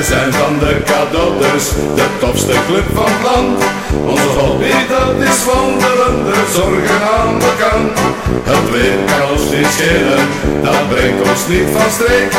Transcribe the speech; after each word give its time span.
We 0.00 0.06
zijn 0.06 0.32
van 0.32 0.58
de 0.58 0.82
cadeautjes, 0.84 1.68
de 1.94 2.06
topste 2.20 2.52
club 2.66 2.84
van 2.94 3.10
het 3.14 3.22
land. 3.28 3.62
Onze 4.06 4.38
hobby 4.40 4.72
dat 4.88 5.16
is 5.30 5.44
wandelende 5.44 6.36
zorgen 6.54 7.00
aan 7.18 7.38
de 7.38 7.52
kant. 7.62 7.98
Het 8.50 8.70
weer 8.70 8.98
kan 9.10 9.30
ons 9.32 9.44
niet 9.54 9.70
schelen, 9.76 10.24
dat 10.62 10.88
brengt 10.88 11.28
ons 11.30 11.42
niet 11.48 11.68
van 11.76 11.90
streek. 11.96 12.32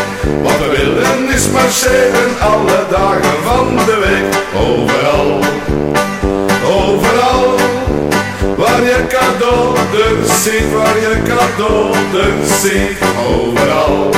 Wat 0.44 0.58
we 0.62 0.70
willen 0.78 1.36
is 1.36 1.46
marcheren 1.50 2.32
alle 2.52 2.82
dagen 2.90 3.38
van 3.48 3.68
de 3.88 3.98
week. 4.06 4.30
Overal, 4.68 5.32
overal, 6.80 7.48
waar 8.62 8.84
je 8.92 9.00
cadeautjes 9.16 10.44
ziet, 10.44 10.72
waar 10.74 10.98
je 11.06 11.16
cadeautjes 11.30 12.62
ziet. 12.62 12.98
Overal. 13.30 14.11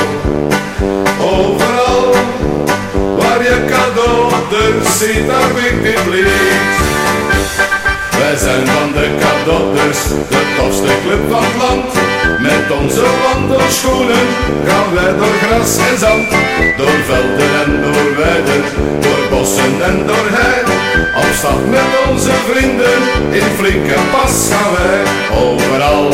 Onze 12.84 13.06
wandelschoenen 13.24 14.26
gaan 14.66 14.94
wij 14.94 15.12
door 15.18 15.36
gras 15.42 15.76
en 15.90 15.98
zand. 15.98 16.28
Door 16.76 16.98
velden 17.08 17.52
en 17.64 17.72
door 17.82 18.16
weiden, 18.16 18.62
door 19.00 19.22
bossen 19.30 19.74
en 19.82 20.06
door 20.06 20.26
heiden. 20.38 20.74
Op 21.16 21.32
stap 21.38 21.66
met 21.70 21.90
onze 22.08 22.34
vrienden, 22.48 22.98
in 23.30 23.50
flinke 23.58 23.98
pas 24.12 24.50
gaan 24.52 24.72
wij. 24.76 25.02
Overal, 25.42 26.06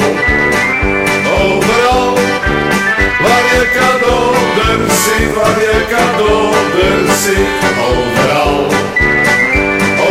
overal, 1.41 2.15
waar 3.25 3.45
je 3.53 3.63
cadeauters 3.79 4.97
ziet, 5.05 5.35
waar 5.35 5.61
je 5.69 5.79
cadeauters 5.95 7.23
ziet. 7.25 7.51
Overal, 7.91 8.57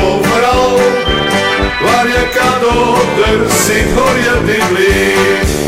overal, 0.01 0.79
waar 1.83 2.07
je 2.07 2.23
cadeauters 2.37 3.65
ziet, 3.65 3.91
hoor 3.97 4.17
je 4.27 4.35
dit 4.45 4.69
lied. 4.77 5.58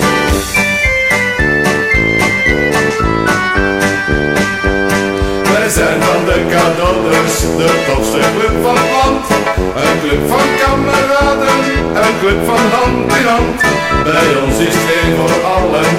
Zijn 5.72 6.02
van 6.03 6.25
de 6.25 6.39
cadeauters, 6.53 7.39
de 7.58 7.69
tofste 7.88 8.19
club 8.36 8.55
van 8.64 8.75
het 8.81 8.91
land. 8.97 9.25
Een 9.86 9.97
club 10.03 10.22
van 10.33 10.47
kameraden, 10.61 11.59
een 12.03 12.16
club 12.22 12.39
van 12.45 12.66
hand 12.75 13.13
in 13.19 13.25
hand. 13.33 13.61
Bij 14.03 14.30
ons 14.44 14.58
is 14.67 14.75
het 14.89 15.16
voor 15.17 15.36
allen, 15.58 15.89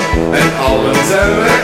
en 0.40 0.48
allen 0.68 0.98
zijn 1.10 1.32
we 1.40 1.61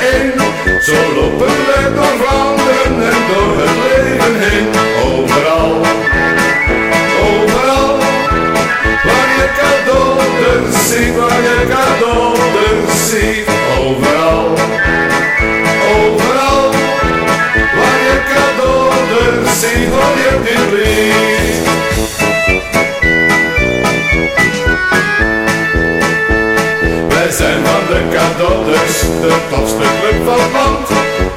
Wij 27.29 27.37
zijn 27.37 27.67
van 27.67 27.85
de 27.93 28.01
cadeauters, 28.17 29.01
de 29.25 29.35
tofste 29.51 29.87
club 30.01 30.19
van 30.29 30.41
het 30.45 30.53
land. 30.59 30.89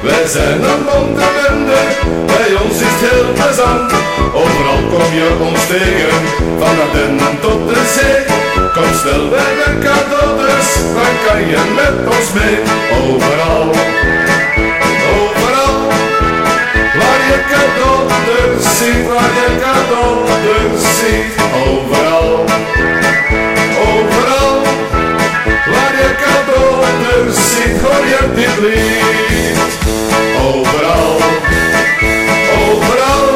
Wij 0.02 0.26
zijn 0.36 0.58
een 0.70 0.82
bonte 0.88 1.26
bende, 1.36 1.80
bij 2.32 2.50
ons 2.62 2.76
is 2.86 2.92
het 2.92 3.00
heel 3.08 3.28
plezant. 3.38 3.92
Overal 4.42 4.82
kom 4.92 5.10
je 5.20 5.28
ons 5.48 5.62
tegen, 5.72 6.22
van 6.60 6.76
Ardennen 6.84 7.34
tot 7.44 7.60
de 7.68 7.80
zee. 7.96 8.20
Kom 8.76 8.90
snel 9.00 9.24
bij 9.34 9.52
de 9.60 9.70
cadeauters, 9.86 10.68
dan 10.96 11.14
kan 11.26 11.40
je 11.52 11.60
met 11.80 11.96
ons 12.14 12.28
mee. 12.38 12.56
Overal, 13.00 13.64
hoor 28.32 28.40
je 28.40 28.46
dit 28.46 28.58
lied. 28.60 29.58
Overal, 30.40 31.16
overal, 32.58 33.32